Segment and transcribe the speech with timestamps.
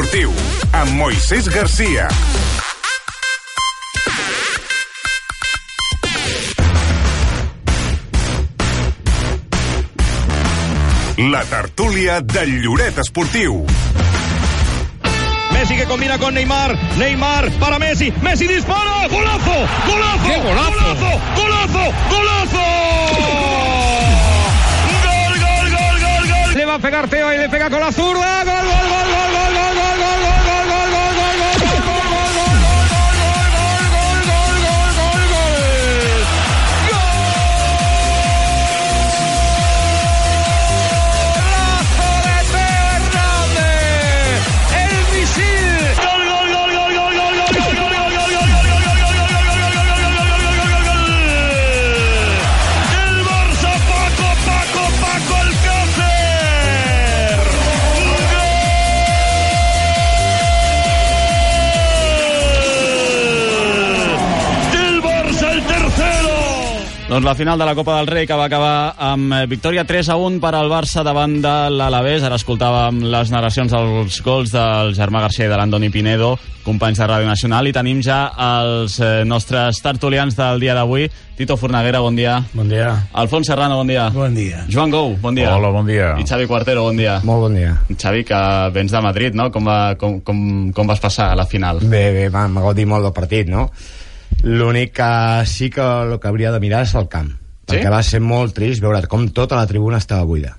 [0.00, 0.32] esportiu,
[0.72, 2.08] amb Moisés Garcia.
[11.18, 13.66] La tertúlia del Lloret Esportiu.
[15.52, 16.78] Messi que combina con Neymar.
[16.96, 18.10] Neymar para Messi.
[18.22, 19.06] Messi dispara.
[19.08, 19.68] ¡Golazo!
[19.86, 20.26] ¡Golazo!
[20.26, 20.70] ¡Qué golazo!
[20.80, 21.20] ¡Golazo!
[21.36, 21.92] ¡Golazo!
[22.10, 22.64] ¡Golazo!
[25.04, 26.54] ¡Gol, gol, gol, gol, gol!
[26.56, 28.44] Le va a pegar Teo y le pega con la zurda.
[28.44, 28.59] ¡Gol,
[67.20, 70.08] Doncs la final de la Copa del Rei que va acabar amb eh, victòria 3
[70.08, 72.22] a 1 per al Barça davant de l'Alavés.
[72.24, 76.30] Ara escoltàvem les narracions dels gols del Germà Garcia i de l'Andoni Pinedo,
[76.64, 81.10] companys de Ràdio Nacional, i tenim ja els eh, nostres tertulians del dia d'avui.
[81.36, 82.40] Tito Fornaguera, bon dia.
[82.56, 82.88] Bon dia.
[83.12, 84.08] Alfons Serrano, bon dia.
[84.16, 84.64] Bon dia.
[84.72, 85.52] Joan Gou, bon dia.
[85.52, 86.14] Hola, bon dia.
[86.16, 87.20] I Xavi Cuartero, bon dia.
[87.20, 87.76] Molt bon dia.
[87.92, 89.52] Xavi, que vens de Madrid, no?
[89.52, 91.84] Com, va, com, com, com vas passar a la final?
[91.84, 93.68] Bé, bé, vam gaudir molt del partit, no?
[94.44, 95.10] L'únic que
[95.46, 97.30] sí que el que hauria de mirar és el camp.
[97.30, 97.74] Sí?
[97.74, 100.56] Perquè va ser molt trist veure com tota la tribuna estava buida.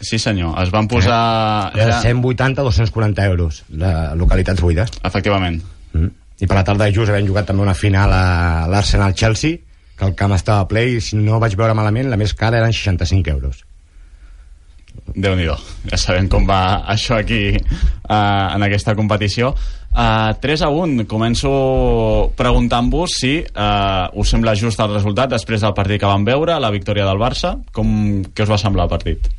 [0.00, 0.56] Sí, senyor.
[0.62, 1.72] Es van posar...
[1.74, 1.84] Eh?
[1.84, 2.00] Era...
[2.02, 4.90] 180-240 euros de localitats buides.
[5.02, 5.62] Efectivament.
[5.92, 6.10] Mm.
[6.42, 9.60] I per la tarda just havent jugat també una final a l'Arsenal-Chelsea,
[9.94, 12.74] que el camp estava ple i si no vaig veure malament, la més cara eren
[12.74, 13.62] 65 euros.
[15.14, 20.70] Déu nhi ja sabem com va això aquí uh, en aquesta competició uh, 3 a
[20.74, 21.52] 1 començo
[22.36, 26.70] preguntant-vos si uh, us sembla just el resultat després del partit que vam veure, la
[26.74, 29.30] victòria del Barça com, què us va semblar el partit?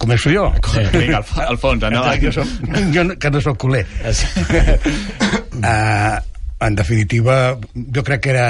[0.00, 0.46] Començo jo?
[0.96, 2.22] Vinga, Alf Alfons, endavant.
[2.24, 2.48] jo, soc,
[2.94, 3.82] jo no- que no sóc culer.
[5.60, 6.16] uh,
[6.66, 8.48] en definitiva, jo crec que era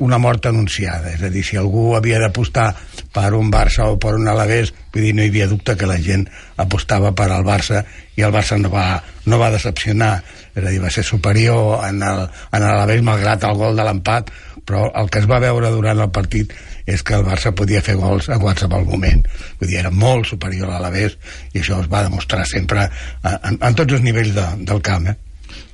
[0.00, 2.70] una mort anunciada, és a dir, si algú havia d'apostar
[3.12, 5.98] per un Barça o per un Alavés, vull dir, no hi havia dubte que la
[6.00, 6.24] gent
[6.56, 7.82] apostava per al Barça
[8.16, 10.14] i el Barça no va, no va decepcionar,
[10.54, 14.32] és a dir, va ser superior en en l'Alavés malgrat el gol de l'empat,
[14.64, 16.52] però el que es va veure durant el partit
[16.86, 19.24] és que el Barça podia fer gols a qualsevol moment,
[19.60, 21.18] vull dir, era molt superior a l'Alavés
[21.52, 22.88] i això es va demostrar sempre
[23.22, 25.18] en, en tots els nivells de, del camp, eh?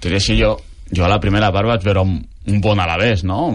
[0.00, 0.56] Tot i així jo,
[0.90, 3.50] jo a la primera part vaig veure un, un bon Alavés, no?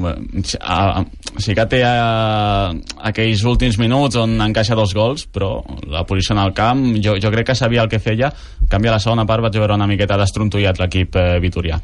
[1.40, 2.72] Sí que té a,
[3.07, 7.31] aquells últims minuts on encaixa dos gols, però la posició en el camp, jo, jo
[7.31, 8.31] crec que sabia el que feia.
[8.62, 11.80] En canvi, a la segona part vaig veure una miqueta destrontollat l'equip eh, vitorià.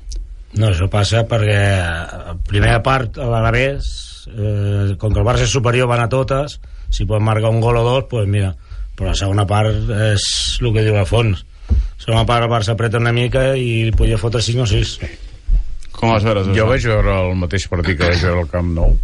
[0.57, 3.87] No, això passa perquè a primera part a l'Alavés
[4.31, 6.57] eh, com que el Barça és superior van a totes
[6.89, 8.53] si pot marcar un gol o dos pues mira,
[8.95, 10.25] però la segona part és
[10.61, 14.41] el que diu Alfons la segona part el Barça apreta una mica i podia fotre
[14.41, 15.26] 5 o 6
[15.97, 16.43] Com vas veure?
[16.55, 18.95] Jo vaig veure el mateix partit que vaig veure al Camp Nou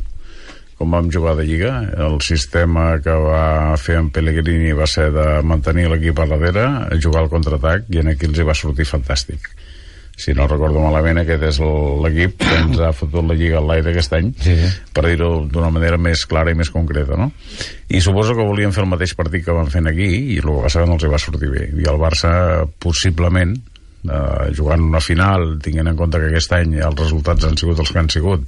[0.78, 1.72] com vam jugar de Lliga
[2.02, 6.64] el sistema que va fer en Pellegrini va ser de mantenir l'equip a darrere
[7.02, 9.46] jugar al contraatac i en aquí els hi va sortir fantàstic
[10.18, 13.70] si no recordo malament aquest és el- l'equip que ens ha fotut la Lliga al
[13.70, 14.72] l'aire aquest any Sí, sí.
[14.94, 17.32] per dir-ho d'una manera més clara i més concreta no?
[17.90, 20.60] i suposo que volien fer el mateix partit que van fent aquí i el que
[20.66, 22.34] va ser que no els hi va sortir bé i el Barça
[22.80, 23.56] possiblement
[24.04, 27.92] eh, jugant una final tinguent en compte que aquest any els resultats han sigut els
[27.92, 28.48] que han sigut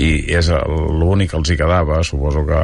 [0.00, 2.02] i és l'únic que els hi quedava.
[2.06, 2.62] Suposo que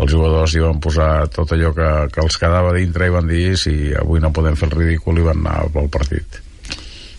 [0.00, 3.44] els jugadors hi van posar tot allò que, que els quedava dintre i van dir
[3.60, 6.40] si avui no podem fer el ridícul i van anar pel partit.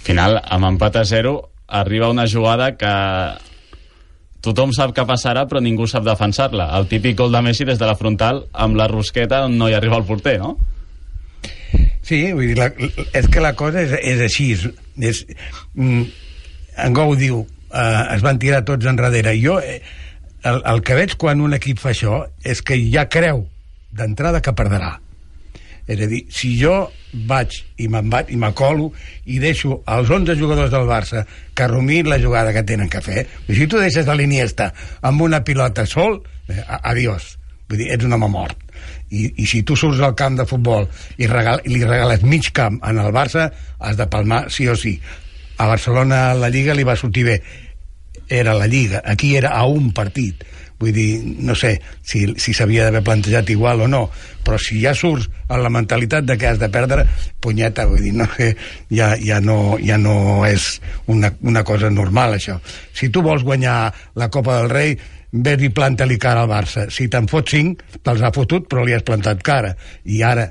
[0.01, 1.35] Final, amb empat a 0
[1.81, 2.93] arriba una jugada que
[4.41, 6.71] tothom sap que passarà però ningú sap defensar-la.
[6.79, 9.77] El típic gol de Messi des de la frontal amb la rosqueta on no hi
[9.77, 10.55] arriba el porter no?
[12.01, 12.69] Sí, vull dir, la,
[13.17, 14.51] és que la cosa és, és així.
[15.01, 15.23] És,
[15.75, 16.05] mm,
[16.85, 19.35] en Gou diu, eh, es van tirar tots enrere.
[19.41, 19.81] Jo, eh,
[20.43, 23.45] el, el que veig quan un equip fa això és que ja creu
[23.93, 24.95] d'entrada que perdrà.
[25.91, 26.75] És a dir, si jo
[27.27, 28.91] vaig i me'n vaig i m'acolo
[29.27, 31.25] i deixo els 11 jugadors del Barça
[31.57, 34.71] que rumin la jugada que tenen que fer, si tu deixes a l'Iniesta
[35.01, 37.35] amb una pilota sol, eh, adiós.
[37.67, 38.70] Vull dir, ets un home mort.
[39.11, 40.87] I, i si tu surts al camp de futbol
[41.17, 43.49] i, regal, i li regales mig camp en el Barça,
[43.79, 44.95] has de palmar sí o sí.
[45.59, 47.41] A Barcelona la Lliga li va sortir bé.
[48.31, 49.03] Era la Lliga.
[49.05, 50.45] Aquí era a un partit.
[50.81, 54.01] vull dir, no sé si si s'havia d'haver plantejat igual o no
[54.41, 57.05] però si ja surts amb la mentalitat de que has de perdre,
[57.39, 58.25] punyeta vull dir, no,
[58.89, 60.73] ja, ja, no, ja no és
[61.05, 62.57] una, una cosa normal això
[62.97, 64.97] si tu vols guanyar la Copa del Rei
[65.31, 66.87] vés i planta-li cara al Barça.
[66.91, 69.73] Si te'n fot 5, te'ls ha fotut, però li has plantat cara.
[70.05, 70.49] I ara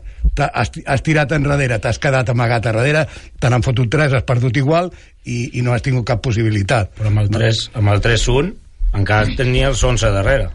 [0.55, 3.07] has, tirat enrere, t'has quedat amagat a darrere,
[3.39, 4.91] te n'han fotut 3, has perdut igual
[5.25, 6.95] i, i no has tingut cap possibilitat.
[6.97, 8.55] Però amb el 3, amb el 3-1
[9.01, 10.51] encara tenia els 11 darrere.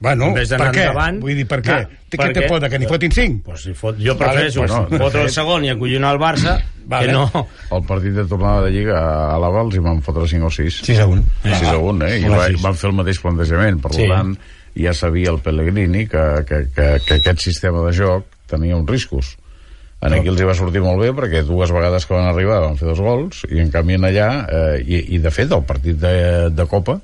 [0.00, 0.82] Bueno, En vez per què?
[0.86, 1.64] endavant, Vull dir, per què?
[1.64, 3.40] clar, que té perquè- por de que n'hi fotin 5?
[3.44, 6.52] Pues si fot, jo Vale, prefereixo bueno, bueno, fotre el segon i acollinar el Barça
[6.86, 7.06] Vale.
[7.06, 7.46] que no...
[7.74, 9.00] El partit de tornada de Lliga
[9.34, 10.78] a l'Ava els hi van fotre 5 o 6.
[10.86, 11.24] 6 a 1.
[11.42, 12.20] 6 a 1, eh?
[12.20, 13.82] I va, van fer el mateix plantejament.
[13.82, 14.06] Per Sí.
[14.08, 14.36] tant,
[14.78, 19.34] ja sabia el Pellegrini que, que, que, que aquest sistema de joc tenia uns riscos.
[20.00, 22.76] En aquí els hi va sortir molt bé perquè dues vegades que van arribar van
[22.78, 25.98] fer dos gols i en canvi en allà, eh, i, i de fet el partit
[25.98, 27.00] de, de Copa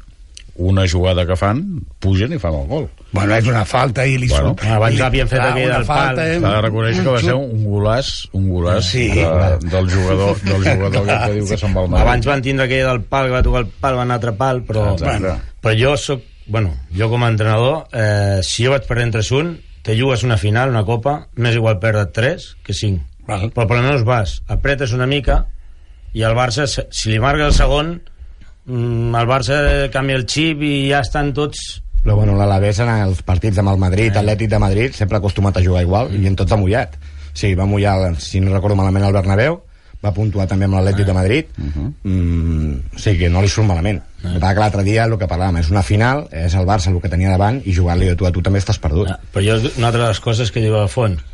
[0.57, 1.61] una jugada que fan,
[1.99, 2.85] pugen i fan el gol.
[3.15, 4.65] Bueno, és una falta i li Bueno, surt...
[4.71, 6.19] abans i- havien fet clar, aquell del pal.
[6.23, 9.09] eh, S'ha de reconèixer que va ser un golàs, un golàs Sí.
[9.09, 9.25] de,
[9.71, 12.07] del jugador, del jugador que, que diu que se'n va al Madrid.
[12.07, 14.33] Abans van tindre aquella del pal, que va tocar el pal, va anar a altre
[14.39, 14.93] pal, però...
[14.95, 15.19] Exacte.
[15.19, 16.23] Bueno, però jo soc...
[16.47, 20.69] Bueno, jo com a entrenador, eh, si jo vaig perdent 3-1, te jugues una final,
[20.71, 23.03] una copa, m'és igual perdre 3 que 5.
[23.27, 23.47] Val.
[23.55, 25.47] Però per almenys vas, apretes una mica,
[26.13, 27.95] i el Barça, si li marca el segon,
[28.67, 29.59] mm, el Barça
[29.93, 31.83] canvia el xip i ja estan tots...
[32.05, 35.63] Però bueno, l'Alavés en els partits amb el Madrid, Atlètic de Madrid, sempre acostumat a
[35.65, 36.99] jugar igual i en tots ha mullat.
[37.33, 39.57] Sí, va mullar, si no recordo malament, al Bernabéu,
[40.05, 44.03] va puntuar també amb l'Atlètic de Madrid, mm, o sigui que no li surt malament.
[44.21, 47.01] Que passa que l'altre dia el que parlàvem és una final, és el Barça el
[47.01, 49.09] que tenia davant i jugar-li de tu a tu també estàs perdut.
[49.09, 51.25] Ah, Però jo, una altra de les coses que diu al fons,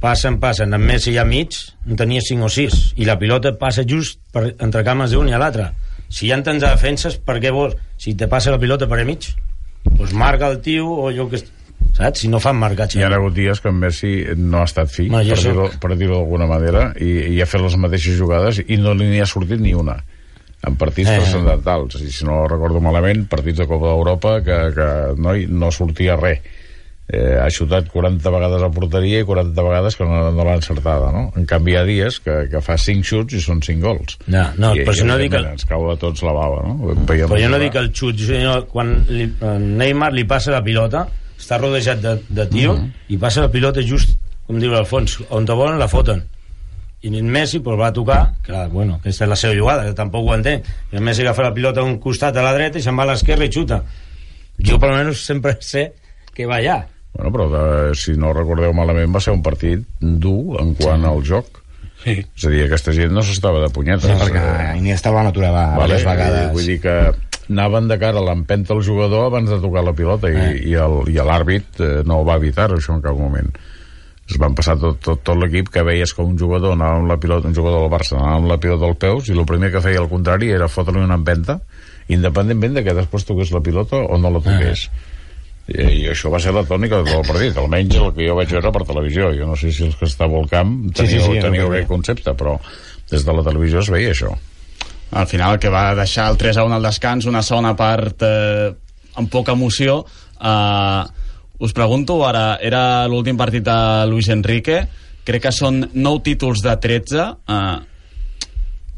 [0.00, 1.54] passen, passen, amb Messi ja mig,
[1.86, 5.36] en tenia 5 o 6, i la pilota passa just per, entre cames d'un i
[5.36, 5.70] a l'altre.
[6.10, 7.76] Si hi ha tants defenses, per què vols?
[8.00, 9.28] Si te passa la pilota per a mig,
[9.86, 11.38] doncs marca el tio, o jo que...
[11.96, 12.20] Saps?
[12.22, 12.98] Si no fan marcatge.
[13.00, 15.68] Hi ha hagut dies que en Messi no ha estat fi, jo per soc- dir-ho
[15.82, 19.20] per dir d'alguna manera, i, i ha fet les mateixes jugades i no li n'hi
[19.22, 19.96] ha sortit ni una
[20.66, 21.16] en partits Eh.
[21.16, 26.18] transcendentals i si no recordo malament, partits de Copa d'Europa que, que no, no sortia
[26.20, 26.42] res
[27.12, 31.10] eh, ha xutat 40 vegades a porteria i 40 vegades que no, no l'ha encertada
[31.12, 31.32] no?
[31.36, 34.44] en canvi hi ha dies que, que fa 5 xuts i són 5 gols No,
[34.58, 36.94] no, I, però si no dic el- ens cau a tots la bava no?
[37.08, 40.62] Veiem Però jo no dic el xut, sinó quan li, eh, Neymar li passa la
[40.62, 41.06] pilota,
[41.40, 42.90] està rodejat de, de tio, Mhm.
[43.08, 44.16] i passa la pilota just,
[44.46, 46.22] com diu l'Alfons, on te volen la foten.
[47.02, 50.26] I en Messi pues, va tocar, clar, bueno, aquesta és la seva jugada, que tampoc
[50.28, 52.82] ho entenc, i el Messi agafa la pilota a un costat a la dreta i
[52.84, 53.78] se'n va a l'esquerra i xuta.
[54.60, 55.86] Jo, per almenys, sempre sé
[56.34, 56.82] que va allà.
[57.12, 61.22] Bueno, però de, si no recordeu malament va ser un partit dur en quant al
[61.26, 61.58] joc
[62.00, 62.14] Sí.
[62.16, 65.64] és a dir, aquesta gent no s'estava de punyetes Sí, perquè Iniesta van aturar va,
[65.76, 65.98] vale?
[65.98, 66.52] diverses vegades.
[66.54, 66.94] vull dir que
[67.50, 70.62] anaven de cara a l'empenta el jugador abans de tocar la pilota i, Eh.
[70.70, 73.50] i el- i l'àrbit eh, no ho va evitar això en cap moment
[74.30, 77.18] es van passar tot, tot, tot l'equip que veies que un jugador anava amb la
[77.18, 79.80] pilota, un jugador del Barça anava amb la pilota als peus i el primer que
[79.82, 81.58] feia al contrari era fotre-li una empenta
[82.08, 84.88] independentment de que després toqués la pilota o no la toqués
[85.70, 87.58] I, i això va ser la tònica de tot el partit.
[87.60, 89.30] Almenys el que jo vaig veure per televisió.
[89.36, 91.48] Jo no sé si els que estàveu al camp Sí, sí, teníeu, sí, és el
[91.48, 92.56] teníeu que aquest concepte però
[93.10, 94.34] des de la televisió es veia això.
[95.10, 98.22] Al final el que va deixar el 3 a 1 al descans una segona part
[98.22, 98.70] eh,
[99.18, 100.04] amb poca emoció
[100.38, 101.02] eh,
[101.60, 104.80] us pregunto ara, era l'últim partit de Luis Enrique.
[105.28, 107.78] Crec que són 9 títols de 13 eh,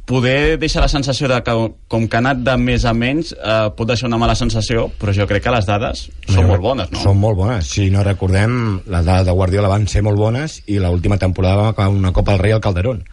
[0.05, 1.55] poder deixar la sensació de que
[1.89, 5.15] com que ha anat de més a menys eh, pot deixar una mala sensació però
[5.15, 7.03] jo crec que les dades són molt bones no?
[7.05, 7.71] Són molt bones.
[7.71, 11.75] Si no recordem, les dades de Guardiola van ser molt bones i l'última temporada va
[11.75, 13.05] acabar una Copa del Rei al Calderón.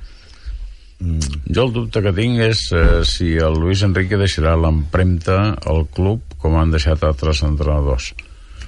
[1.00, 5.38] Jo el dubte que tinc és eh, si el Luis Enrique deixarà l'empremta
[5.72, 8.14] al club com han deixat altres entrenadors.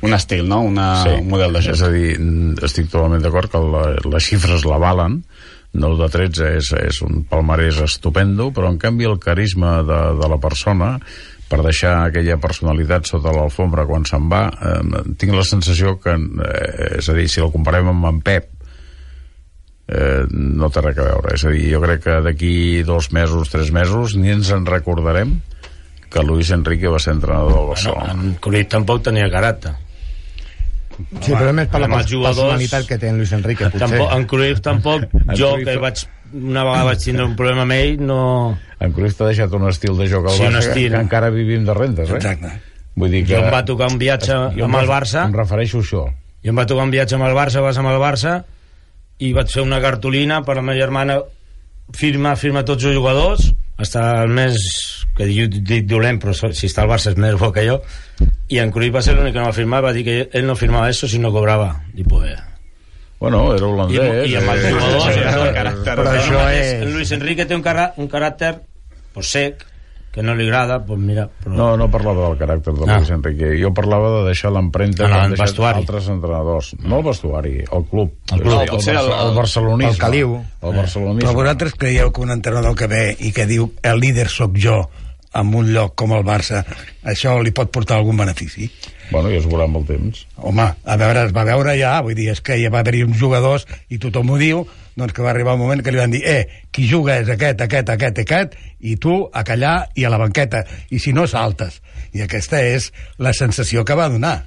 [0.01, 0.61] un estil, no?
[0.65, 4.29] Una, un model de joc És a dir, mm, estic totalment d'acord que la, les
[4.31, 5.19] xifres l'avalen,
[5.73, 10.31] 9 de 13 és, és un palmarès estupendo, però en canvi el carisma de, de
[10.31, 10.97] la persona
[11.51, 16.97] per deixar aquella personalitat sota l'alfombra quan se'n va, eh, tinc la sensació que, eh,
[16.99, 18.49] és a dir, si el comparem amb en Pep,
[19.91, 21.35] eh, no té res a veure.
[21.35, 22.55] És a dir, jo crec que d'aquí
[22.87, 25.39] dos mesos, tres mesos, ni ens en recordarem
[26.11, 28.11] que Luis Enrique va ser entrenador del Barcelona.
[28.11, 29.75] en Cruyff tampoc tenia caràcter.
[31.21, 33.87] Sí, però més per la personalitat que té en Luis Enrique, potser.
[33.87, 35.05] Tampoc, en Cruyff tampoc,
[35.39, 36.03] jo Cruyff- que vaig,
[36.41, 38.19] una vegada vaig tindre un problema amb ell, no...
[38.81, 40.91] En Cruyff t'ha deixat un estil de joc al Sí, un Barça estil.
[40.95, 42.15] que encara vivim de rentes, eh?
[42.19, 42.51] Exacte.
[42.95, 43.33] Vull dir que...
[43.35, 46.05] Jo em va tocar un viatge Jo amb el Barça, Em refereixo a això.
[46.43, 48.41] jo em va tocar un viatge amb el Barça, vas amb el Barça,
[49.21, 51.19] i vaig fer una cartolina per a la meva germana,
[51.95, 56.83] firma, firma tots els jugadors, hasta el més que jo dic dolent, però si està
[56.85, 57.81] al Barça és més bo que jo,
[58.49, 60.55] i en Cruyff va ser l'únic que no va firmar, va dir que ell no
[60.59, 61.73] firmava eso si no cobrava.
[61.95, 62.37] I pues...
[63.21, 64.29] Bueno, era I, holandès.
[64.31, 65.03] i amb els eh, jugadors...
[65.03, 65.43] sí, i sí, tot.
[65.45, 65.95] sí, caràcter.
[65.99, 68.55] Però això és- El Luis Enrique té un, cara, un caràcter
[69.13, 69.61] pues, sec,
[70.11, 71.29] que no li agrada, pues mira...
[71.43, 71.53] Però...
[71.55, 72.97] No, no parlava del caràcter de Ah.
[72.99, 73.51] Luis Enrique.
[73.61, 75.79] Jo parlava de deixar l'empremta En que el han deixat vestuari.
[75.79, 76.73] altres entrenadors.
[76.83, 78.11] No el vestuari, el club.
[78.33, 78.65] El club.
[78.69, 79.91] Potser el, el- el, el barcelonisme.
[79.93, 80.33] el caliu.
[80.61, 81.29] El barcelonisme.
[81.29, 84.81] Però vosaltres creieu que un entrenador que ve i que diu el líder sóc jo
[85.33, 86.65] en un lloc com el Barça,
[87.07, 88.65] això li pot portar algun benefici?
[89.13, 90.25] Bueno, ja es veurà amb el temps.
[90.35, 93.15] Home, a veure, es va veure ja, vull dir, és que ja va haver-hi uns
[93.19, 94.65] jugadors, i tothom ho diu,
[94.95, 97.61] doncs que va arribar un moment que li van dir, eh, qui juga és aquest,
[97.61, 101.81] aquest, aquest, aquest, i tu a callar i a la banqueta, i si no saltes.
[102.13, 104.41] I aquesta és la sensació que va donar.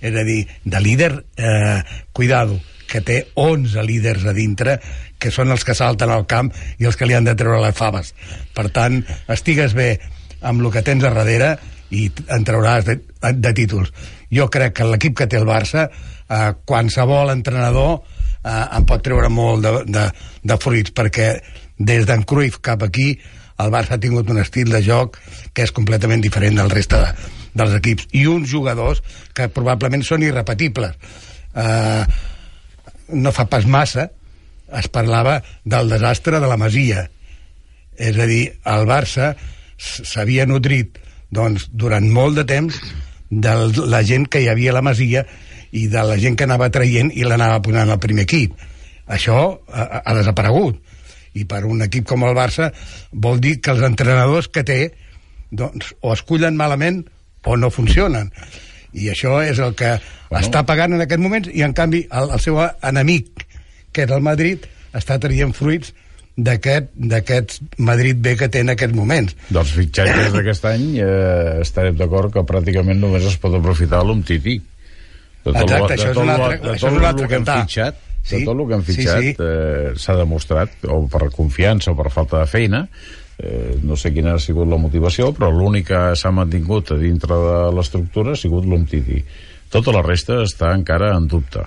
[0.00, 4.78] És a dir, de líder, eh, cuidado, que té 11 líders a dintre,
[5.18, 7.76] que són els que salten al camp i els que li han de treure les
[7.76, 8.14] faves.
[8.54, 9.98] Per tant, estigues bé
[10.40, 11.56] amb el que tens a darrere
[11.90, 13.00] i en trauràs de,
[13.34, 13.92] de títols.
[14.32, 18.00] Jo crec que l'equip que té el Barça, eh, qualsevol entrenador
[18.48, 20.06] eh, en pot treure molt de, de,
[20.48, 21.34] de fruits, perquè
[21.78, 23.12] des d'en Cruyff cap aquí
[23.58, 25.18] el Barça ha tingut un estil de joc
[25.54, 28.06] que és completament diferent del reste de, dels equips.
[28.14, 29.02] I uns jugadors
[29.34, 30.94] que probablement són irrepetibles.
[31.58, 32.04] Eh,
[33.18, 34.08] no fa pas massa
[34.78, 37.08] es parlava del desastre de la Masia.
[37.98, 39.32] És a dir, el Barça
[39.78, 40.98] s'havia nutrit
[41.34, 42.78] doncs, durant molt de temps
[43.28, 43.54] de
[43.90, 45.26] la gent que hi havia a la Masia
[45.72, 48.54] i de la gent que anava traient i l'anava posant al primer equip
[49.08, 49.40] això
[49.72, 50.78] ha, ha desaparegut
[51.38, 52.70] i per un equip com el Barça
[53.12, 54.80] vol dir que els entrenadors que té
[55.50, 57.04] doncs, o es cullen malament
[57.48, 58.32] o no funcionen
[58.92, 60.42] i això és el que bueno.
[60.42, 63.46] està pagant en aquest moment i en canvi el, el seu enemic
[63.92, 65.92] que és el Madrid està traient fruits
[66.38, 71.96] d'aquest d'aquest Madrid B que té en aquests moments Dels fitxatges d'aquest any eh, estarem
[71.98, 74.58] d'acord que pràcticament només es pot aprofitar l'Umtiti.
[75.44, 77.06] De tot Exacte, lo- això és un lo- altre- de això tot és un lo
[77.08, 79.34] altre que hem fitxat, Sí, de tot el que hem sí, fitxat sí.
[79.40, 82.82] eh, s'ha demostrat, o per confiança o per falta de feina,
[83.38, 87.34] eh, no sé quina ha sigut la motivació, però l'únic que s'ha mantingut a dintre
[87.34, 89.22] de l'estructura ha sigut l'Umtiti.
[89.70, 91.60] Tota la resta està encara en dubte.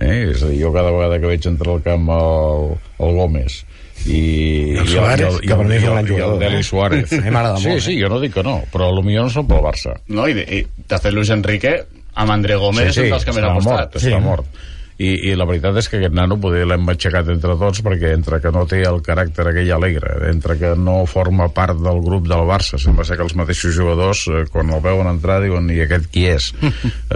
[0.00, 0.30] Eh?
[0.30, 3.58] És a dir, jo cada vegada que veig entrar al camp el, el Gómez
[4.06, 6.62] i, el Suárez, i que per mi és un gran i el Deli eh?
[6.64, 8.00] Suárez A mi m'agrada sí, molt, sí, eh?
[8.00, 10.62] jo no dic que no però potser no són pel Barça No, i, de, i
[10.88, 11.74] de fet Luis Enrique
[12.14, 13.72] amb André Gómez és un dels que més ha està costat.
[13.78, 14.62] mort, està mort
[15.02, 18.38] I, i la veritat és que aquest nano poder l'hem aixecat entre tots perquè entre
[18.44, 22.44] que no té el caràcter aquell alegre, entre que no forma part del grup del
[22.46, 26.06] Barça, sembla ser que els mateixos jugadors eh, quan el veuen entrar diuen i aquest
[26.12, 26.52] qui és?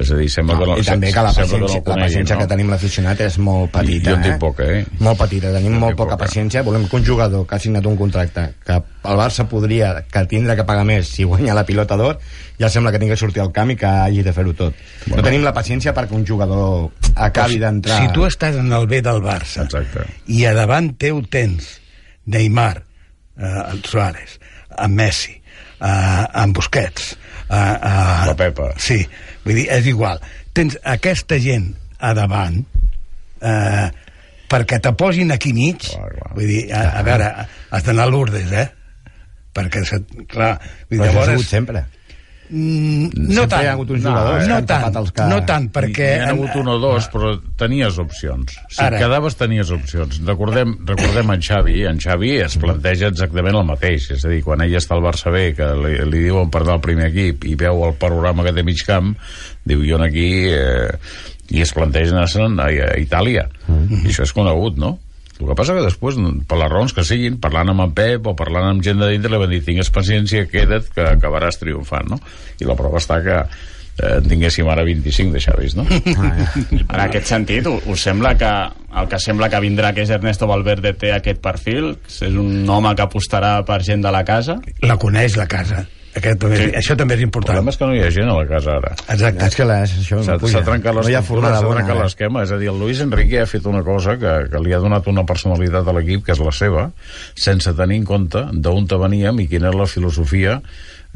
[0.00, 2.34] és a dir, sembla que no, I també que la paciència, no el la paciència
[2.34, 4.10] conegui, que tenim l'aficionat és molt petita.
[4.10, 4.40] jo en tinc eh?
[4.48, 4.82] poca, eh?
[4.98, 6.24] Molt petita, tenim Jo en molt poca poca.
[6.24, 6.64] paciència.
[6.66, 10.56] Volem que un jugador que ha signat un contracte que el Barça podria, que tindrà
[10.58, 12.18] que pagar més si guanya la pilota d'or,
[12.60, 14.75] ja sembla que tingui que sortir al camp i que hagi de fer-ho tot.
[15.06, 15.20] Bueno.
[15.20, 18.00] No tenim la paciència perquè un jugador acabi d'entrar...
[18.02, 20.06] si tu estàs en el B del Barça Exacte.
[20.32, 21.76] i a davant teu tens
[22.26, 22.82] Neymar,
[23.38, 24.38] eh, Suárez,
[24.78, 25.36] en Messi,
[25.80, 27.12] eh, en Busquets,
[27.48, 28.72] eh, eh, La Pepa.
[28.82, 28.98] Sí,
[29.44, 30.18] vull dir, és igual.
[30.56, 31.70] Tens aquesta gent
[32.00, 32.58] a davant
[33.40, 33.86] eh,
[34.50, 36.32] perquè te posin aquí mig, Clar, clar.
[36.36, 37.30] vull dir, a, a veure,
[37.70, 38.66] has d'anar a Lourdes, eh?
[39.56, 40.56] Perquè, se, clar,
[40.88, 41.36] Però això ha llavors...
[41.36, 41.86] sigut sempre.
[42.46, 44.98] Mm, no Sempre tant, hi ha hagut uns no, jugadors que no han tapat tant,
[45.00, 45.30] els cas.
[45.32, 46.10] no tant, perquè...
[46.12, 48.58] N'hi ha hagut un o dos, però tenies opcions.
[48.70, 49.00] Si Ara.
[49.02, 50.20] Quedaves, tenies opcions.
[50.28, 51.80] Recordem, recordem en Xavi.
[51.90, 54.10] En Xavi es planteja exactament el mateix.
[54.14, 56.78] És a dir, quan ell està al Barça B, que li, li diuen per anar
[56.78, 59.16] al primer equip i veu el panorama que té mig camp,
[59.66, 60.28] diu, jo aquí...
[60.52, 63.44] Eh, i es planteja anar-se'n a, a Itàlia.
[63.70, 64.96] Mm I això és conegut, no?
[65.37, 66.16] El que passa que després,
[66.49, 69.33] per les raons que siguin, parlant amb en Pep o parlant amb gent de dintre,
[69.33, 72.21] li van dir, tingues paciència, queda't, que acabaràs triomfant, no?
[72.61, 75.85] I la prova està que eh, en tinguéssim ara 25 de Xavis, no?
[76.97, 78.52] En aquest sentit, us sembla que
[78.97, 81.93] el que sembla que vindrà, que és Ernesto Valverde, té aquest perfil?
[82.09, 84.57] És un home que apostarà per gent de la casa?
[84.88, 85.85] La coneix, la casa.
[86.16, 86.70] Aquest, també, Sí.
[86.80, 87.52] Això també és El important.
[87.56, 88.94] problema és que no hi ha gent a la casa ara.
[89.12, 89.46] Exacte.
[89.46, 90.52] És que la, això S'ha no puja.
[90.58, 92.42] s'ha trencat no l'estructura, forma s'ha trencat l'esquema.
[92.42, 95.06] És a dir, el Luis Enrique ha fet una cosa que, que li ha donat
[95.12, 96.90] una personalitat a l'equip, que és la seva,
[97.35, 100.61] sense tenir en compte d'on te veníem i quina és la filosofia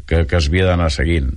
[0.06, 1.32] que, que es havia d'anar seguint.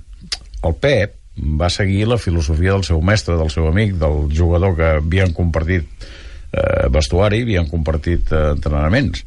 [0.64, 1.16] El Pep
[1.60, 5.88] va seguir la filosofia del seu mestre, del seu amic, del jugador que havien compartit
[6.52, 9.24] eh, vestuari, havien compartit eh, entrenaments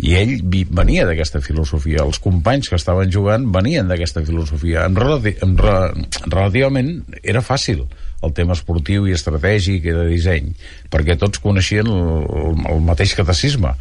[0.00, 0.38] i ell
[0.72, 2.04] venia d'aquesta filosofia.
[2.06, 4.86] Els companys que estaven jugant venien d'aquesta filosofia.
[4.88, 5.76] En, relati en re
[6.24, 7.84] relativament era fàcil
[8.22, 10.52] el tema esportiu i estratègic i de disseny
[10.92, 13.74] perquè tots coneixien el, el, el mateix catecisme.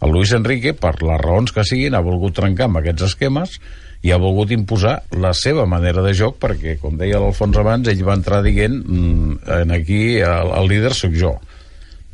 [0.00, 3.58] El Luis Enrique, per les raons que siguin, ha volgut trencar amb aquests esquemes
[4.06, 8.04] i ha volgut imposar la seva manera de joc perquè, com deia l'Alfons abans, ell
[8.06, 11.36] va entrar dient mm, en aquí el, el líder sóc jo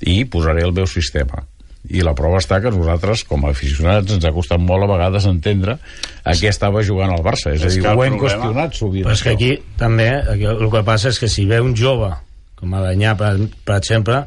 [0.02, 1.44] i posaré el meu sistema
[1.90, 5.26] i la prova està que nosaltres com a aficionats ens ha costat molt a vegades
[5.26, 5.78] entendre
[6.22, 7.50] a què estava jugant el Barça.
[7.50, 10.46] És, És a dir, ho hem problema- qüestionat sovint Però és que aquí també aquí,
[10.46, 12.12] el que passa és que si ve un jove
[12.54, 13.32] com a Danyà, per,
[13.66, 14.22] per exemple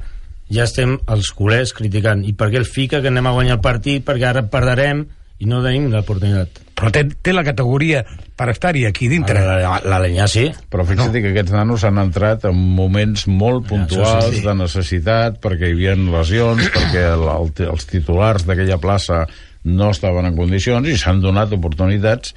[0.51, 3.63] ja estem els culers criticant i per què el fica que anem a guanyar el
[3.63, 4.03] partit?
[4.05, 5.05] Perquè ara perdrem
[5.39, 8.01] i no tenim l'oportunitat Però té, té la categoria
[8.35, 9.39] per estar-hi aquí dintre.
[9.39, 11.21] la, la, la Danyà sí Però fixa't no.
[11.23, 14.45] que aquests nanos han entrat en moments molt puntuals sí, sí.
[14.45, 19.23] de necessitat, perquè hi havia lesions, perquè el, el, els titulars d'aquella plaça
[19.65, 22.35] no estaven en condicions i s'han donat oportunitats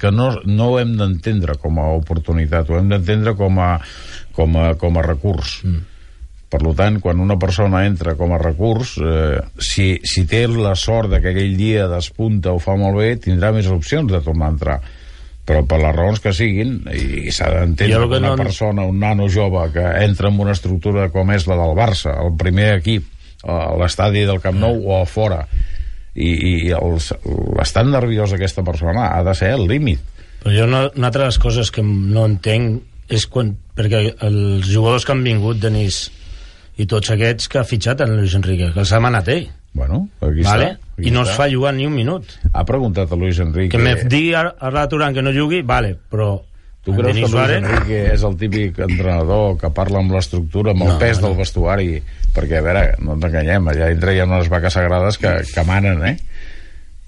[0.00, 3.76] que no, no ho hem d'entendre com a oportunitat, ho hem d'entendre com, a,
[4.34, 5.60] com, a, com a recurs.
[5.64, 5.90] Mm.
[6.54, 11.10] Per tant, quan una persona entra com a recurs, eh, si, si té la sort
[11.10, 14.54] de que aquell dia despunta o fa molt bé, tindrà més opcions de tornar a
[14.54, 14.76] entrar.
[15.44, 19.26] Però per les raons que siguin i s'ha d'entendre que una no- persona, un nano
[19.28, 23.10] jove que entra en una estructura com és la del Barça el primer equip
[23.44, 25.42] a l'estadi del Camp Nou o a fora
[26.14, 30.00] i, i l'estat nerviós d'aquesta persona ha de ser el límit.
[30.44, 32.80] Però jo no, una altra de les coses que no entenc
[33.12, 36.06] és quan, perquè els jugadors que han vingut Denis
[36.76, 40.08] i tots aquests que ha fitxat en Luis Enrique que els ha manat ell bueno,
[40.20, 40.72] aquí vale?
[40.74, 41.30] està, aquí i no està.
[41.30, 44.48] es fa jugar ni un minut ha preguntat a Luis Enrique que me digui a
[44.58, 46.36] Arda Turan que no jugui, vale, però
[46.84, 50.12] Tu en creus que Denis Luis Suárez Enrique és el típic entrenador que parla amb
[50.12, 51.30] l'estructura, amb el No, pes no.
[51.30, 51.86] del vestuari?
[52.34, 55.64] Perquè, a veure, no ens enganyem, allà dintre hi ha unes vaques sagrades que, que
[55.64, 56.18] manen, eh?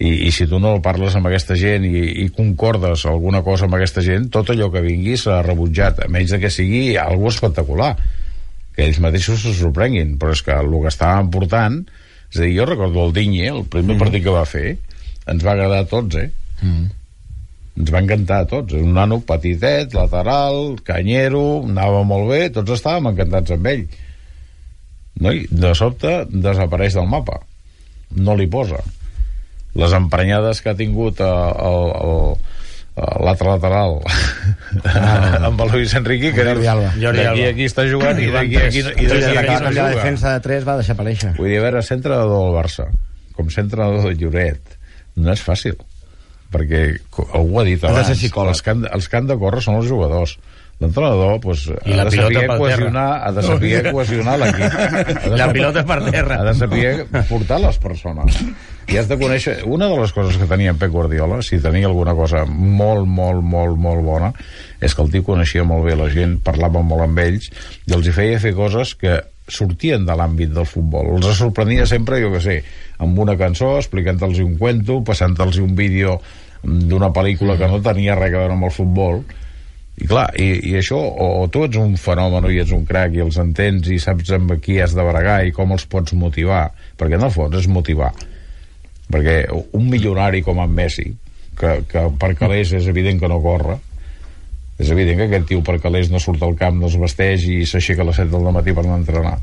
[0.00, 1.92] I, I si tu no parles amb aquesta gent i,
[2.25, 6.32] i concordes alguna cosa amb aquesta gent, tot allò que vingui serà rebutjat, a menys
[6.40, 7.92] que sigui algo espectacular
[8.76, 11.80] que ells mateixos se sorprenguin, però és que el que estaven portant
[12.33, 14.02] és a dir, jo recordo el Digne, el primer mm.
[14.02, 14.66] partit que va fer
[15.26, 16.28] ens va agradar a tots, eh?
[16.62, 16.83] mm.
[17.83, 18.76] ens va encantar a tots.
[18.78, 23.86] Un nano petitet, lateral, canyero, anava molt bé, tots estàvem encantats amb ell.
[25.23, 25.32] No?
[25.32, 27.41] I de sobte desapareix del mapa.
[28.17, 28.82] No li posa.
[29.76, 32.55] Les emprenyades que ha tingut eh, el, el, el
[32.97, 33.99] l'altre lateral
[35.49, 36.93] amb el Luis Enrique que Jordi Alba.
[36.97, 37.45] Jordi Alba.
[37.45, 39.91] a aquí està jugant i d'aquí aquí, i d'aquí que aquí va no canviar la
[39.91, 39.91] juga.
[39.99, 41.35] defensa de 3 va desaparèixer.
[41.37, 42.89] Vull dir, a veure, ser entrenador del Barça,
[43.37, 44.78] com ser entrenador de Lloret,
[45.17, 45.76] no és fàcil.
[46.54, 46.85] Perquè
[47.37, 49.91] algú ha dit de abans, els que, han, els que han de córrer són els
[49.91, 50.39] jugadors.
[50.80, 54.80] L'entrenador pues, I ha la de saber cohesionar, ha de saber cohesionar l'equip.
[55.25, 56.91] De la pilota per terra ha de saber
[57.30, 58.41] portar les persones
[58.86, 61.88] i has de conèixer una de les coses que tenia en Pep Guardiola si tenia
[61.88, 64.30] alguna cosa molt, molt, molt, molt bona
[64.80, 67.49] és que el tio coneixia molt bé la gent parlava molt amb ells
[67.86, 72.20] i els hi feia fer coses que sortien de l'àmbit del futbol els sorprenia sempre,
[72.22, 72.60] jo que sé
[73.02, 76.20] amb una cançó, explicant-los un cuento passant-los un vídeo
[76.62, 79.20] d'una pel·lícula que no tenia res a veure amb el futbol
[79.96, 83.16] i clar, i, i això, o, o tu ets un fenomen i ets un crac
[83.16, 86.68] i els entens i saps amb qui has de bregar i com els pots motivar,
[87.00, 88.12] perquè en el fons és motivar.
[89.12, 91.10] Perquè un milionari com en Messi,
[91.56, 93.78] que, que per calés és evident que no corre,
[94.76, 97.62] és evident que aquest tio per calés no surt al camp, no es vesteix i
[97.69, 99.36] s'aixeca a les 7 del matí per anar a entrenar.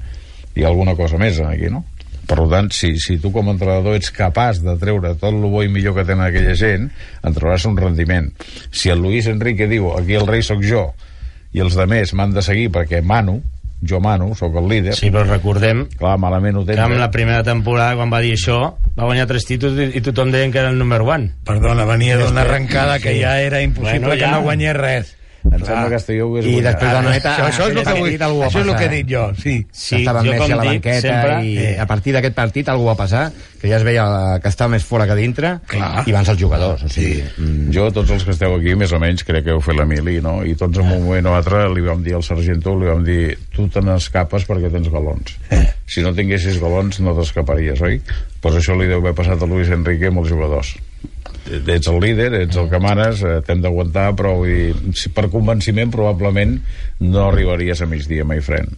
[0.53, 1.81] Hi ha alguna cosa més aquí, no?
[2.23, 5.63] Per tant, si, si tu com a entrenador ets capaç de treure tot el bo
[5.65, 6.85] i millor que tenen aquella gent,
[7.19, 8.29] en trobaràs un rendiment.
[8.71, 10.85] Si el Luis Enrique diu aquí el rei sóc jo
[11.53, 13.41] i els de més m'han de seguir perquè mano,
[13.89, 16.79] jo mano, sóc el líder, sí, però recordem clar, malament ho tens.
[16.79, 16.99] que en eh?
[17.01, 18.59] la primera temporada quan va dir això
[18.97, 22.17] va guanyar tres títols i, i tothom deien que era el número one Perdona, venia
[22.17, 24.31] d'una arrencada que ja era impossible Bueno, que ja.
[24.31, 25.17] no guanyés res.
[25.43, 26.69] Em sembla que Castelló ho hagués I guanyat.
[26.69, 27.31] després de la noeta...
[27.33, 29.55] Això, això és el que, vull, això és el que he dit jo, sí.
[29.75, 32.37] sí, estava amb jo Messi a la dic banqueta sempre i eh, a partir d'aquest
[32.37, 33.25] partit algú va passar
[33.63, 34.03] que ja es veia
[34.43, 36.03] que estava més fora que dintre Clar.
[36.03, 38.91] i van ser els jugadors o sigui, mm, Jo, tots els que esteu aquí, més
[38.91, 40.41] o menys, crec que heu fet la mili, no?
[40.43, 43.37] I tots en un moment o altre li vam dir al Sargento, li vam dir,
[43.55, 45.37] tu te n'escapes perquè tens galons.
[45.87, 48.01] Si no tinguessis galons no t'escaparies, oi?
[48.43, 50.73] Pues això li deu haver passat a Luis Enrique amb els jugadors.
[51.47, 55.91] Ets el líder, ets el que manes, eh, t'hem d'aguantar, però vull dir, per convenciment
[55.91, 56.57] probablement
[56.99, 58.75] no arribaries a migdia, my friend.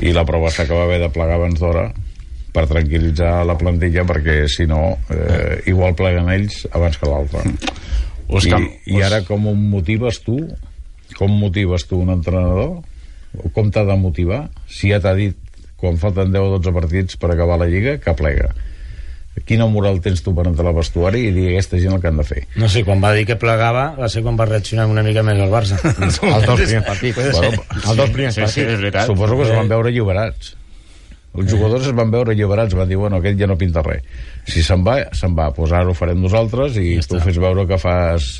[0.00, 1.92] I la prova està que va haver de plegar abans d'hora
[2.54, 7.42] per tranquil·litzar la plantilla perquè si no eh, igual pleguen ells abans que l'altre.
[8.34, 8.50] I,
[8.96, 10.38] i ara com ho motives tu?
[11.18, 12.78] Com motives tu un entrenador?
[13.36, 14.46] O com t'ha de motivar?
[14.70, 15.36] Si ja t'ha dit
[15.76, 18.48] quan falten 10 o 12 partits per acabar la Lliga que plega.
[19.44, 22.06] Quina moral tens tu per entrar al vestuari i dir a aquesta gent el que
[22.06, 24.86] han de fer no sé, quan va dir que plegava va ser quan va reaccionar
[24.86, 25.80] una mica més el Barça.
[26.06, 29.08] Els dos primers partits Bueno, els dos primers Sí, sí, és partits veritat.
[29.10, 30.54] suposo que es van veure alliberats
[31.34, 34.04] Els jugadors es van veure alliberats, van dir, bueno, aquest ja no pinta res.
[34.46, 35.50] Si se'n va, se'n va.
[35.54, 38.36] Doncs ara ho farem nosaltres i tu fes veure que fas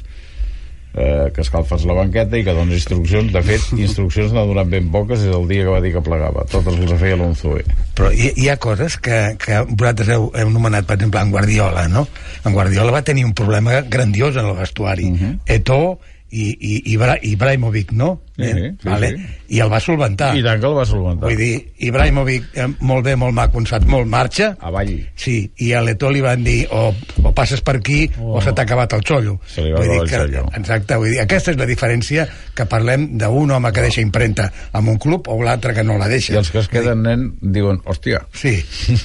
[0.94, 3.32] eh, que escalfes la banqueta i que dones instruccions.
[3.34, 6.46] De fet, instruccions n'ha donat ben poques des del dia que va dir que plegava.
[6.50, 7.64] Totes les feia l'Onzoe.
[7.98, 11.88] Però hi, hi ha coses que, que vosaltres heu, heu anomenat, per exemple, en Guardiola,
[11.90, 12.06] no?
[12.44, 15.10] En Guardiola va tenir un problema grandiós en el vestuari.
[15.10, 15.38] Uh -huh.
[15.58, 15.96] Eto'o
[16.34, 18.20] i, i, i Ibra, Ibrahimovic, no?
[18.34, 19.10] Sí, sí, vale?
[19.14, 19.26] sí.
[19.54, 20.32] I el va solventar.
[20.34, 21.28] I tant que el va solventar.
[21.28, 21.52] Vull dir,
[21.86, 24.48] Ibrahimovic, eh, molt bé, molt maco, en saps molt, marxa.
[24.66, 24.90] Avall.
[25.14, 26.88] Sí, i a l'Eto li van dir o,
[27.22, 29.36] o passes per aquí o se t'ha acabat el xollo.
[29.46, 30.50] Se li va Vull dir acabar el que- xollo.
[30.58, 32.26] Exacte, vull dir, aquesta és la diferència
[32.58, 36.08] que parlem d'un home que deixa impremta amb un club o l'altre que no la
[36.10, 36.34] deixa.
[36.34, 38.56] I els que es queden nen diuen, hòstia, Sí,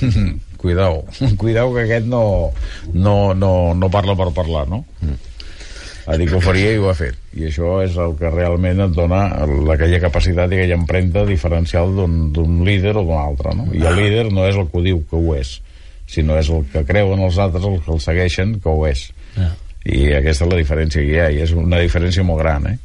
[0.60, 1.06] cuidao,
[1.38, 2.52] cuidao que aquest no,
[2.94, 4.84] no, no, no parla per parlar, no?
[6.10, 7.14] Va dir que ho faria i ho ha fet.
[7.38, 11.94] I això és el que realment et dona el- aquella capacitat i aquella empremta diferencial
[11.96, 13.68] d'un d'un líder o d'un altre, no?
[13.74, 15.60] I el líder no és el que ho diu que ho és,
[16.10, 19.12] sinó és el que creuen els altres, els que el segueixen, que ho és.
[19.36, 19.52] Ja.
[19.86, 22.78] I aquesta és la diferència que hi ha, i és una diferència molt gran, eh?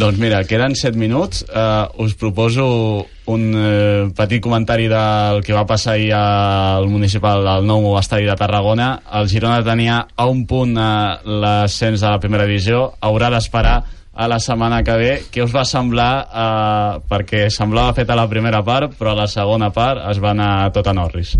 [0.00, 1.42] Doncs mira, queden 7 minuts.
[1.52, 7.66] Uh, us proposo un uh, petit comentari del que va passar ahir al municipal del
[7.68, 8.90] nou estadi de Tarragona.
[9.20, 12.90] El Girona tenia a un punt uh, l'ascens de la primera divisió.
[13.00, 13.78] Haurà d'esperar
[14.20, 15.12] a la setmana que ve.
[15.32, 16.10] Què us va semblar?
[16.26, 20.50] Uh, perquè semblava feta la primera part, però a la segona part es va anar
[20.76, 21.36] tot a Norris.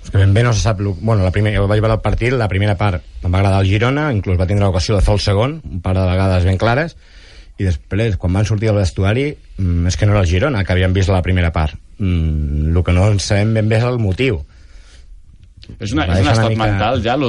[0.00, 0.78] És que ben bé no se sap...
[0.80, 3.58] lo- Bueno, la primera, jo vaig veure el partit, la primera part em va agradar
[3.60, 6.56] el Girona, inclús va tindre l'ocasió de fer el segon, un par de vegades ben
[6.56, 6.96] clares,
[7.60, 9.26] i després, quan van sortir al vestuari,
[9.58, 11.76] mm, és que no era el Girona, que havien vist la primera part.
[11.98, 14.40] Mm, el que no en sabem ben bé és el motiu.
[15.78, 17.24] És, una, és un estat mica- mental ja el,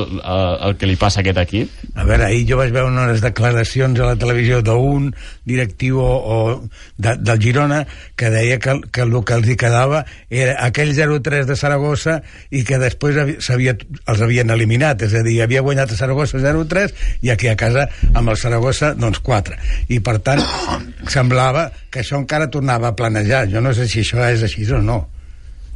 [0.68, 1.70] el que li passa a aquest equip?
[1.96, 5.12] A veure, ahir jo vaig veure unes declaracions a la televisió d'un
[5.46, 6.38] directiu o, o
[6.98, 7.84] de, del Girona
[8.18, 12.64] que deia que, que el que els hi quedava era aquell 0-3 de Saragossa i
[12.68, 13.78] que després havi- s'havia-
[14.08, 17.88] els havien eliminat, és a dir, havia guanyat a Saragossa 0-3 i aquí a casa
[18.14, 19.56] amb el Saragossa, doncs 4.
[19.90, 20.42] I per tant,
[21.12, 23.48] semblava que això encara tornava a planejar.
[23.52, 25.02] Jo no sé si això és així o no.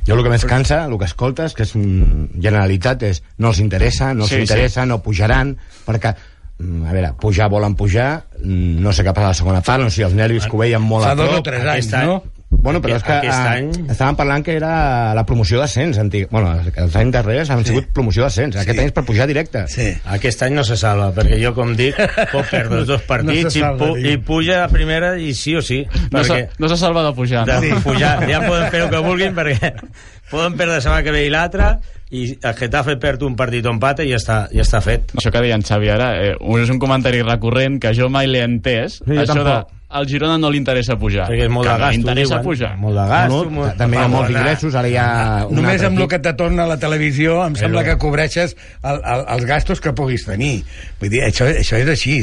[0.05, 3.59] Jo el que més cansa, el que escoltes, que és mm, generalitat, és no els
[3.59, 5.55] interessa, no els Sí, interessa, no pujaran,
[5.87, 6.13] perquè,
[6.59, 9.81] mm, a veure, pujar volen pujar, mm, no sé què passa a la segona part,
[9.83, 11.39] no sé si els nervis que ho veien molt Fa a dos prop.
[11.39, 12.23] o tres anys, aquest any- no?
[12.61, 16.27] Bueno, però és que Aquest eh, any- estàvem parlant que era la promoció d'ascens antic.
[16.31, 17.69] Bueno, els anys darrers han Sí.
[17.71, 18.55] sigut promoció d'ascens.
[18.55, 18.79] Aquest Sí.
[18.79, 19.67] any és per pujar directe.
[19.67, 19.93] Sí.
[20.05, 21.95] Aquest any no se salva, perquè jo, com dic,
[22.31, 25.33] pot perdre els dos partits No se i, salva, pu i puja a primera i
[25.33, 25.85] sí o sí.
[26.11, 27.61] No se, perquè no se salva de pujar, de no?
[27.61, 27.83] sí.
[27.83, 29.73] pujar, ja poden fer el que vulguin perquè
[30.31, 31.79] poden perdre la setmana que ve i l'altra
[32.11, 33.71] i el Getafe perd un partit o
[34.03, 35.11] i ja està, ja està fet.
[35.17, 38.43] Això que deia en Xavi ara, eh, és un comentari recurrent que jo mai l'he
[38.43, 39.01] entès.
[39.05, 39.71] Sí, això de, tampoc.
[39.95, 41.25] Al Girona no li interessa pujar.
[41.29, 42.45] Perquè és molt que de no gasto, interessa diuen.
[42.45, 42.71] pujar.
[42.81, 43.35] Molt de gasto.
[43.35, 45.07] Bueno, molt- també hi ha molt molts ingressos, ara hi ha...
[45.49, 49.25] Només amb el que te torna a la televisió em sembla que cobreixes el, el,
[49.37, 50.63] els gastos que puguis tenir.
[51.01, 52.17] Vull dir, això, això és així.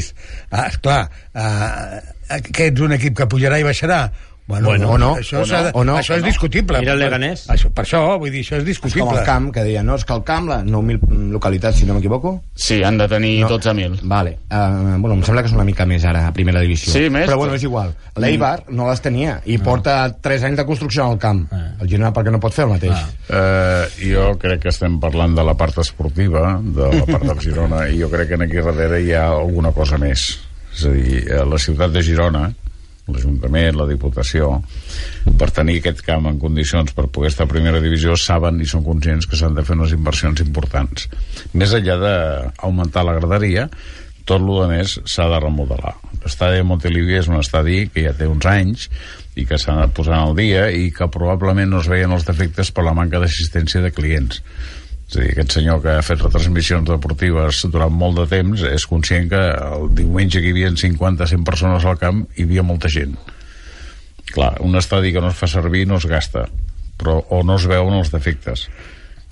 [0.51, 1.01] Ah, esclar,
[1.35, 2.01] ah,
[2.53, 4.05] que ets un equip que pujarà i baixarà?
[4.53, 6.27] Bueno, Bueno, o no, això, o no, de- o no, això o és no.
[6.29, 6.79] discutible.
[6.81, 7.47] Mira el Leganés.
[7.49, 9.19] Això, per això, vull dir, això és És com discutible.
[9.21, 12.43] el camp, que deia, no, és que el camp, la 9.000 localitats, si no m'equivoco,
[12.55, 13.49] Sí, han de tenir No.
[13.49, 14.01] 12.000.
[14.03, 14.39] Vale.
[14.51, 16.93] Uh, bueno, em sembla que és una mica més ara a primera divisió.
[16.93, 17.27] Sí, més.
[17.29, 17.95] Però bueno, és igual.
[18.17, 21.47] L'Eibar no les tenia i porta 3 anys de construcció al camp.
[21.81, 22.93] El Girona per què no pot fer el mateix?
[23.31, 27.89] Eh, jo crec que estem parlant de la part esportiva, de la part del Girona,
[27.89, 30.39] i jo crec que aquí darrere hi ha alguna cosa més.
[30.75, 32.53] És a dir, la ciutat de Girona,
[33.11, 34.53] l'Ajuntament, la Diputació,
[35.39, 38.85] per tenir aquest camp en condicions per poder estar a primera divisió, saben i són
[38.87, 41.09] conscients que s'han de fer unes inversions importants.
[41.53, 43.67] Més enllà d'augmentar la graderia,
[44.25, 45.97] tot el més s'ha de remodelar.
[46.23, 48.87] L'estadi de Montilivi és un estadi que ja té uns anys
[49.35, 52.71] i que s'ha anat posant al dia i que probablement no es veien els defectes
[52.71, 54.43] per la manca d'assistència de clients.
[55.09, 58.87] És a dir, aquest senyor que ha fet retransmissions deportives durant molt de temps és
[58.89, 63.17] conscient que el diumenge que hi havia 50-100 persones al camp hi havia molta gent.
[64.33, 66.47] Clar, un estadi que no es fa servir no es gasta,
[66.97, 68.69] però o no es veuen els defectes.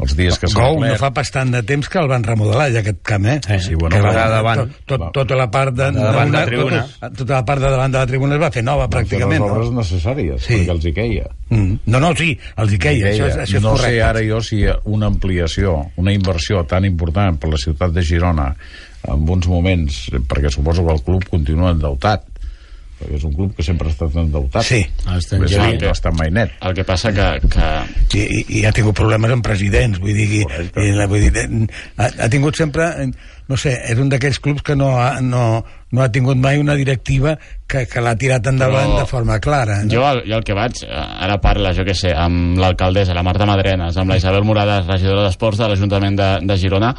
[0.01, 3.03] Els dies que s'ha no fa bastant de temps que el van remodelar, ja aquest
[3.03, 3.41] camp, eh?
[3.61, 4.61] Sí, bueno, Que va- davant.
[4.87, 6.87] Tot, tot, tota la part de, De davant de una- tribuna.
[6.87, 9.19] Tota, tota la part de davant de la tribuna es va fer nova, van fer
[9.19, 9.41] pràcticament.
[9.45, 9.81] les obres No?
[9.81, 10.55] necessàries, Sí.
[10.55, 11.27] perquè els hi queia.
[11.51, 11.75] Mm.
[11.87, 13.91] no, no, sí, els hi queia, això, és, això és no correcte.
[13.97, 18.55] sé ara jo si una ampliació, una inversió tan important per la ciutat de Girona
[19.09, 22.23] en uns moments, perquè suposo que el club continua endeutat,
[23.01, 24.63] perquè és un club que sempre ha estat endeutat.
[24.69, 24.83] Sí.
[24.85, 25.81] Sí, gelint.
[25.83, 26.53] no està mai net.
[26.61, 27.67] El que passa que, que
[28.21, 30.85] I, i, i ha tingut problemes amb presidents vull dir, i, Correcte.
[30.87, 31.45] i, la- vull dir
[31.97, 32.91] ha, ha tingut sempre
[33.51, 36.77] no sé, és un d'aquells clubs que no ha, no, no ha tingut mai una
[36.79, 37.33] directiva
[37.67, 39.91] que, que l'ha tirat endavant Però de forma clara no?
[39.91, 40.91] Jo, al- jo el que vaig, eh,
[41.27, 45.25] ara parla, jo què sé, amb l'alcaldessa, la Marta Madrenes, amb la Isabel Morades, regidora
[45.27, 46.93] d'Esports de l'Ajuntament de, de Girona,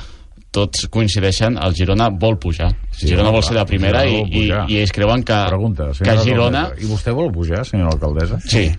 [0.52, 2.70] tots coincideixen, el Girona vol pujar.
[2.92, 6.66] Sí, Girona vol ser de primera i, i, i ells creuen que, Pregunta, que Girona...
[6.68, 6.86] alcaldessa.
[6.88, 8.40] I vostè vol pujar, senyora alcaldessa?
[8.46, 8.70] Sí,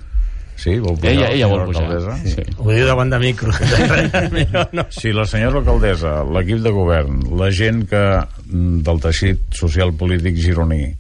[0.63, 1.11] Sí, vol pujar.
[1.11, 1.83] ella, la ella vol pujar.
[1.89, 2.35] alcaldessa?
[2.37, 2.43] Sí.
[2.61, 3.51] Ho diu davant de micro.
[4.77, 4.85] No.
[4.95, 10.37] Si la senyora alcaldessa, l'equip de govern, la gent que mm, del teixit social polític
[10.39, 10.93] gironí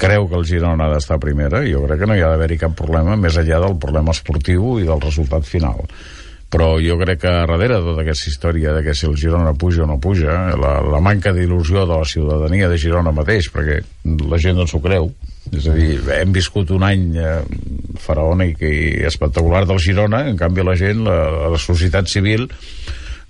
[0.00, 2.76] creu que el Girona ha d'estar primera, jo crec que no hi ha d'haver-hi cap
[2.78, 5.82] problema més enllà del problema esportiu i del resultat final.
[6.50, 9.84] Però jo crec que darrere de tota aquesta història de que si el Girona puja
[9.84, 13.78] o no puja, la, la manca d'il·lusió de la ciutadania de Girona mateix, perquè
[14.26, 15.12] la gent no s'ho creu,
[15.54, 17.36] és a dir, hem viscut un any eh,
[18.02, 22.48] faraònic i espectacular del Girona, en canvi la gent, la, la societat civil,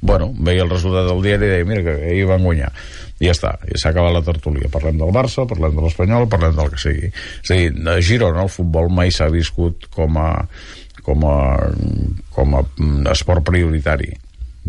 [0.00, 2.72] bueno, veia el resultat del diari i deia, mira que ahir van guanyar.
[3.20, 4.70] I ja està, i s'ha acabat la tertúlia.
[4.72, 7.10] Parlem del Barça, parlem de l'Espanyol, parlem del que sigui.
[7.44, 10.30] És a dir, a Girona el futbol mai s'ha viscut com a
[11.04, 11.36] com a,
[12.34, 14.12] com a mm, esport prioritari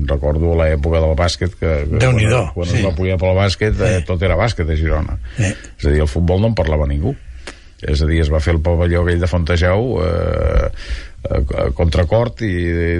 [0.07, 2.77] recordo l'època del bàsquet que, que quan, Déu-n'hi-do, quan sí.
[2.79, 5.51] es va pujar pel bàsquet eh, tot era bàsquet a Girona Eh.
[5.51, 7.11] és a dir, el futbol no en parlava ningú
[7.81, 10.67] és a dir, es va fer el pavelló aquell de Fontejau eh,
[11.27, 12.51] eh, contracort i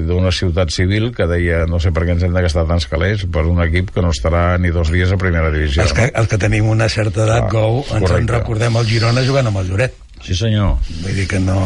[0.07, 3.23] d'una ciutat civil que deia no sé per què ens hem de gastar tants calés
[3.31, 6.27] per un equip que no estarà ni dos dies a primera divisió els que, els
[6.31, 8.33] que tenim una certa edat Clar, Gou, ens en correcte.
[8.39, 9.95] recordem el Girona jugant amb el Lloret
[10.25, 11.59] sí senyor vull dir que no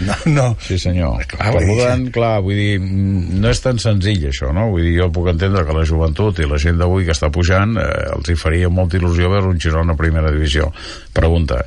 [0.00, 0.46] no, no.
[0.60, 1.24] Sí, senyor.
[1.30, 4.68] Clar, per vull dir, tant, clar, vull dir, no és tan senzill això, no?
[4.72, 7.76] Vull dir, jo puc entendre que la joventut i la gent d'avui que està pujant
[7.80, 10.70] eh, els hi faria molta il·lusió veure un Girona a primera divisió.
[11.14, 11.62] Pregunta,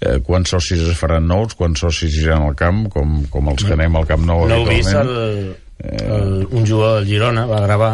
[0.00, 3.74] eh, quants socis es faran nous, quants socis iran al camp, com, com els que
[3.76, 5.60] anem al Camp Nou No heu vist el, habitualment?
[5.82, 7.92] el, un jugador del Girona va gravar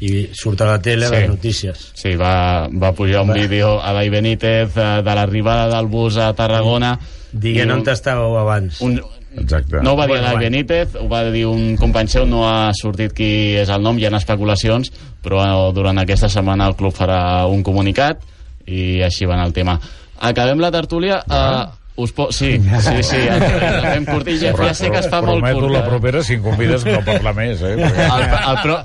[0.00, 1.14] i surt a la tele Sí.
[1.14, 5.86] les notícies Sí, va, va pujar un vídeo a Dai Benítez eh, de l'arribada del
[5.86, 6.98] bus a Tarragona.
[7.32, 9.00] dient I on t'estàveu abans Un,
[9.38, 9.80] Exacte.
[9.82, 10.44] no ho va dir Bueno, Dai.
[10.44, 14.06] Benítez, ho va dir un company seu, no ha sortit qui és el nom, hi
[14.06, 18.20] ha especulacions, però durant aquesta setmana el club farà un comunicat
[18.66, 19.78] i així va anar el tema.
[20.20, 21.22] Acabem la tertúlia...
[21.28, 24.98] Uh, us po sí, sí, sí, el, el fem curt i ja, ja sé que
[24.98, 25.72] es fa molt Prometo curt.
[25.76, 25.88] la eh?
[25.88, 27.76] propera, si em convides, no parlar més, eh?
[27.78, 28.06] Perquè...
[28.08, 28.78] el, el, pro,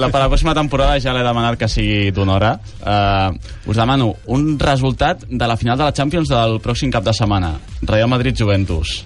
[0.00, 2.54] la, per la pròxima temporada ja l'he demanat que sigui d'una hora.
[2.80, 3.36] Uh,
[3.68, 7.52] us demano un resultat de la final de la Champions del pròxim cap de setmana.
[7.82, 9.02] Real Madrid-Juventus.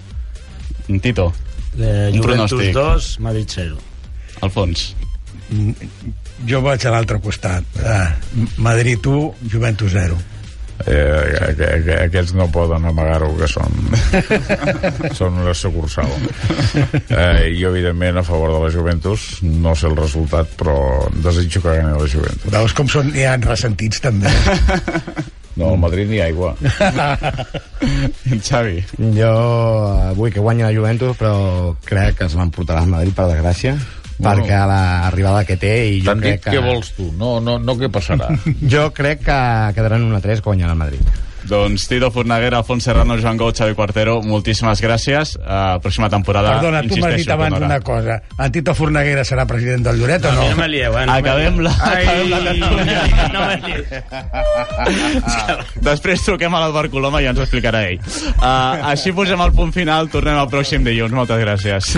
[0.87, 1.31] Tito,
[1.79, 2.73] eh, Un Juventus pronòstic.
[2.75, 3.77] 2 Madrid 0
[4.43, 4.93] Alfons.
[6.47, 8.09] jo vaig a l'altre costat ah,
[8.57, 10.17] Madrid 1, Juventus 0
[10.85, 13.71] Eh, aqu- aqu- aquests no poden amagar-ho que són.
[15.19, 16.09] Són una sucursal.
[17.07, 20.75] Eh, jo evidentment a favor de la Juventus no sé el resultat però
[21.23, 24.31] desitjo que gani la Juventus veus com són, hi ha ressentits també.
[25.53, 26.55] No, al Madrid ni aigua.
[28.25, 28.79] En Xavi.
[29.13, 33.27] Jo eh, vull que guanyi la Juventus, però crec que es l'emportarà el Madrid, per
[33.29, 33.75] desgràcia,
[34.19, 34.43] Bueno.
[34.45, 36.51] perquè l'arribada que té i jo t'han dit crec que...
[36.57, 38.29] què vols tu no, no, no què passarà
[38.73, 39.37] Jo crec que
[39.75, 41.13] quedaran 1-3 que guanyarà el Madrid.
[41.43, 45.33] Doncs Tito Fornaguera, Alfons Serrano, Joan Gou, Xavi Quartero, moltíssimes gràcies.
[45.35, 49.83] Uh, pròxima temporada, Perdona, tu m'has dit abans una cosa en Tito Fornaguera serà president
[49.89, 50.45] del Lloret o a no?
[50.53, 51.03] no me lieu eh?
[51.05, 51.65] no me Acabem lieu.
[51.67, 53.27] la- Ai, acabem la tertúlia.
[53.33, 53.83] no me lieu.
[55.89, 57.99] Després truquem a l'Edvard Coloma i ja ens ho explicarà ell.
[58.39, 61.11] Uh, així posem el punt final, tornem el pròxim dilluns.
[61.11, 61.91] Moltes gràcies.